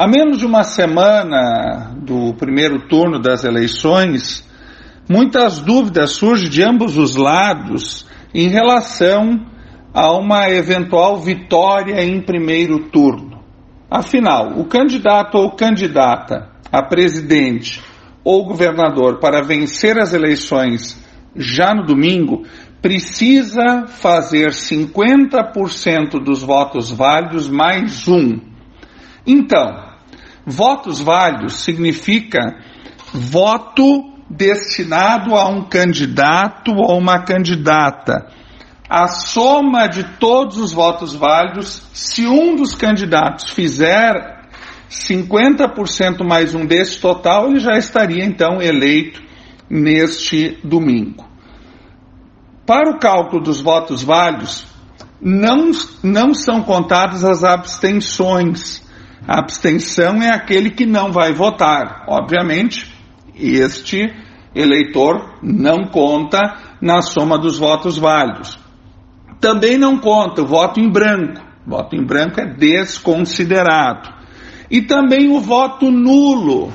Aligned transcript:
A 0.00 0.08
menos 0.08 0.38
de 0.38 0.46
uma 0.46 0.62
semana 0.62 1.92
do 1.94 2.32
primeiro 2.32 2.88
turno 2.88 3.20
das 3.20 3.44
eleições, 3.44 4.42
muitas 5.06 5.58
dúvidas 5.60 6.12
surgem 6.12 6.48
de 6.48 6.62
ambos 6.62 6.96
os 6.96 7.16
lados 7.16 8.06
em 8.32 8.48
relação 8.48 9.44
a 9.92 10.10
uma 10.16 10.48
eventual 10.48 11.18
vitória 11.18 12.02
em 12.02 12.18
primeiro 12.22 12.88
turno. 12.88 13.42
Afinal, 13.90 14.58
o 14.58 14.64
candidato 14.64 15.36
ou 15.36 15.50
candidata 15.50 16.48
a 16.72 16.82
presidente 16.82 17.82
ou 18.24 18.46
governador 18.46 19.18
para 19.20 19.42
vencer 19.42 19.98
as 19.98 20.14
eleições 20.14 20.98
já 21.36 21.74
no 21.74 21.84
domingo 21.84 22.44
precisa 22.80 23.86
fazer 23.86 24.48
50% 24.48 26.24
dos 26.24 26.42
votos 26.42 26.90
válidos 26.90 27.50
mais 27.50 28.08
um. 28.08 28.40
Então, 29.26 29.89
Votos 30.50 31.00
válidos 31.00 31.62
significa 31.62 32.58
voto 33.14 33.84
destinado 34.28 35.36
a 35.36 35.48
um 35.48 35.62
candidato 35.62 36.72
ou 36.72 36.98
uma 36.98 37.22
candidata. 37.22 38.26
A 38.88 39.06
soma 39.06 39.86
de 39.86 40.02
todos 40.18 40.56
os 40.58 40.72
votos 40.72 41.14
válidos, 41.14 41.88
se 41.92 42.26
um 42.26 42.56
dos 42.56 42.74
candidatos 42.74 43.50
fizer 43.50 44.48
50% 44.90 46.26
mais 46.28 46.52
um 46.52 46.66
desse 46.66 47.00
total, 47.00 47.48
ele 47.48 47.60
já 47.60 47.78
estaria 47.78 48.24
então 48.24 48.60
eleito 48.60 49.22
neste 49.70 50.58
domingo. 50.64 51.24
Para 52.66 52.90
o 52.90 52.98
cálculo 52.98 53.40
dos 53.40 53.60
votos 53.60 54.02
válidos, 54.02 54.66
não, 55.20 55.70
não 56.02 56.34
são 56.34 56.60
contadas 56.64 57.24
as 57.24 57.44
abstenções 57.44 58.89
a 59.26 59.38
abstenção 59.38 60.22
é 60.22 60.30
aquele 60.30 60.70
que 60.70 60.86
não 60.86 61.12
vai 61.12 61.32
votar. 61.32 62.04
Obviamente, 62.08 62.92
este 63.34 64.12
eleitor 64.54 65.38
não 65.42 65.84
conta 65.88 66.56
na 66.80 67.02
soma 67.02 67.38
dos 67.38 67.58
votos 67.58 67.98
válidos. 67.98 68.58
Também 69.40 69.78
não 69.78 69.98
conta 69.98 70.42
o 70.42 70.46
voto 70.46 70.80
em 70.80 70.90
branco. 70.90 71.40
O 71.66 71.70
voto 71.70 71.96
em 71.96 72.04
branco 72.04 72.40
é 72.40 72.46
desconsiderado. 72.46 74.10
E 74.70 74.82
também 74.82 75.30
o 75.30 75.40
voto 75.40 75.90
nulo. 75.90 76.72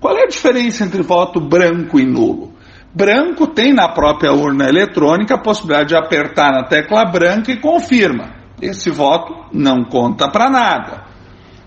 Qual 0.00 0.16
é 0.16 0.24
a 0.24 0.28
diferença 0.28 0.84
entre 0.84 1.02
voto 1.02 1.40
branco 1.40 1.98
e 1.98 2.04
nulo? 2.04 2.52
Branco 2.94 3.46
tem 3.46 3.72
na 3.72 3.88
própria 3.88 4.32
urna 4.32 4.68
eletrônica 4.68 5.34
a 5.34 5.38
possibilidade 5.38 5.90
de 5.90 5.96
apertar 5.96 6.52
na 6.52 6.64
tecla 6.64 7.04
branca 7.04 7.50
e 7.50 7.60
confirma. 7.60 8.30
Esse 8.60 8.90
voto 8.90 9.46
não 9.52 9.84
conta 9.84 10.28
para 10.28 10.50
nada. 10.50 11.11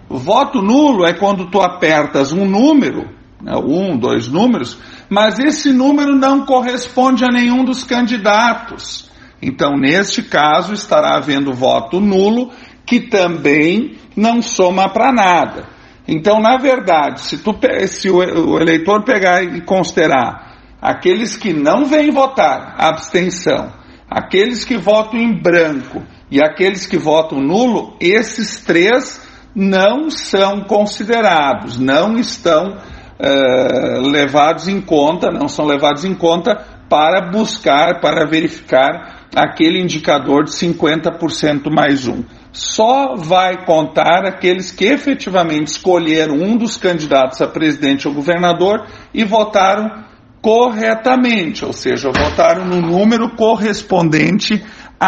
Voto 0.09 0.61
nulo 0.61 1.05
é 1.05 1.13
quando 1.13 1.49
tu 1.49 1.59
apertas 1.61 2.31
um 2.31 2.45
número, 2.45 3.09
né, 3.41 3.55
um, 3.55 3.97
dois 3.97 4.27
números, 4.27 4.77
mas 5.09 5.39
esse 5.39 5.71
número 5.71 6.15
não 6.15 6.45
corresponde 6.45 7.25
a 7.25 7.29
nenhum 7.29 7.63
dos 7.63 7.83
candidatos. 7.83 9.09
Então, 9.41 9.77
neste 9.77 10.23
caso, 10.23 10.73
estará 10.73 11.17
havendo 11.17 11.53
voto 11.53 11.99
nulo 11.99 12.51
que 12.85 12.99
também 12.99 13.97
não 14.15 14.41
soma 14.41 14.89
para 14.89 15.11
nada. 15.11 15.67
Então, 16.07 16.39
na 16.39 16.57
verdade, 16.57 17.21
se, 17.21 17.39
tu, 17.39 17.55
se 17.87 18.09
o 18.09 18.59
eleitor 18.59 19.03
pegar 19.03 19.43
e 19.43 19.61
considerar 19.61 20.55
aqueles 20.81 21.35
que 21.35 21.51
não 21.51 21.85
vêm 21.85 22.11
votar, 22.11 22.75
abstenção, 22.77 23.73
aqueles 24.09 24.63
que 24.63 24.77
votam 24.77 25.19
em 25.19 25.33
branco 25.33 26.03
e 26.29 26.39
aqueles 26.39 26.85
que 26.85 26.97
votam 26.97 27.39
nulo, 27.41 27.97
esses 27.99 28.63
três 28.63 29.19
não 29.55 30.09
são 30.09 30.61
considerados, 30.61 31.77
não 31.77 32.17
estão 32.17 32.77
uh, 32.77 34.01
levados 34.01 34.67
em 34.67 34.81
conta, 34.81 35.31
não 35.31 35.47
são 35.47 35.65
levados 35.65 36.03
em 36.03 36.13
conta 36.13 36.55
para 36.89 37.31
buscar, 37.31 38.01
para 38.01 38.25
verificar 38.25 39.27
aquele 39.35 39.81
indicador 39.81 40.43
de 40.43 40.51
50% 40.51 41.69
mais 41.69 42.07
um. 42.07 42.23
Só 42.51 43.15
vai 43.15 43.65
contar 43.65 44.25
aqueles 44.25 44.71
que 44.71 44.85
efetivamente 44.85 45.67
escolheram 45.67 46.35
um 46.35 46.55
dos 46.57 46.77
candidatos 46.77 47.41
a 47.41 47.47
presidente 47.47 48.07
ou 48.07 48.13
governador 48.13 48.85
e 49.13 49.23
votaram 49.23 50.05
corretamente, 50.41 51.65
ou 51.65 51.73
seja, 51.73 52.11
votaram 52.11 52.65
no 52.65 52.79
número 52.79 53.35
correspondente 53.35 54.63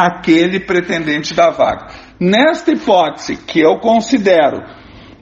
àquele 0.06 0.60
pretendente 0.60 1.34
da 1.34 1.50
vaga. 1.50 1.88
Nesta 2.20 2.72
hipótese, 2.72 3.36
que 3.36 3.60
eu 3.60 3.80
considero 3.80 4.64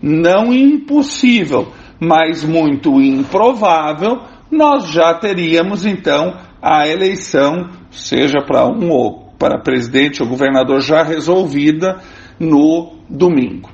não 0.02 0.54
impossível, 0.54 1.72
mas 2.00 2.44
muito 2.44 3.02
improvável, 3.02 4.22
nós 4.52 4.90
já 4.90 5.14
teríamos 5.14 5.86
então 5.86 6.38
a 6.62 6.88
eleição, 6.88 7.70
seja 7.90 8.42
para 8.46 8.66
um 8.66 8.90
ou 8.92 9.30
para 9.40 9.62
presidente 9.62 10.22
ou 10.22 10.28
governador, 10.28 10.82
já 10.82 11.04
resolvida 11.04 12.02
no 12.40 12.98
domingo. 13.10 13.70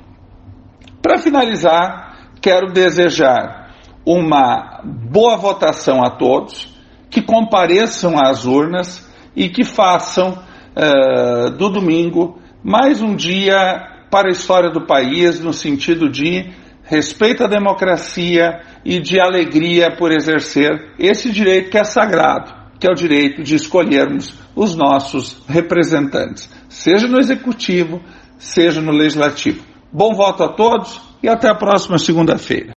Para 1.00 1.18
finalizar, 1.18 2.30
quero 2.40 2.72
desejar 2.72 3.74
uma 4.06 4.80
boa 4.84 5.36
votação 5.36 6.00
a 6.04 6.10
todos, 6.10 6.72
que 7.10 7.22
compareçam 7.22 8.14
às 8.18 8.44
urnas 8.44 9.08
e 9.34 9.48
que 9.48 9.64
façam 9.64 10.38
uh, 10.76 11.50
do 11.50 11.68
domingo 11.68 12.40
mais 12.62 13.02
um 13.02 13.14
dia 13.14 13.88
para 14.10 14.28
a 14.28 14.32
história 14.32 14.70
do 14.70 14.86
país, 14.86 15.40
no 15.40 15.52
sentido 15.52 16.08
de 16.08 16.50
respeito 16.84 17.44
à 17.44 17.46
democracia 17.46 18.60
e 18.84 19.00
de 19.00 19.20
alegria 19.20 19.96
por 19.96 20.12
exercer 20.12 20.94
esse 20.98 21.30
direito 21.30 21.70
que 21.70 21.78
é 21.78 21.84
sagrado, 21.84 22.52
que 22.78 22.86
é 22.86 22.90
o 22.90 22.94
direito 22.94 23.42
de 23.42 23.54
escolhermos 23.54 24.34
os 24.54 24.74
nossos 24.74 25.42
representantes, 25.48 26.50
seja 26.68 27.08
no 27.08 27.18
executivo, 27.18 28.02
seja 28.38 28.80
no 28.80 28.92
legislativo. 28.92 29.64
Bom 29.90 30.12
voto 30.14 30.42
a 30.42 30.48
todos 30.48 31.00
e 31.22 31.28
até 31.28 31.48
a 31.48 31.54
próxima 31.54 31.98
segunda-feira. 31.98 32.72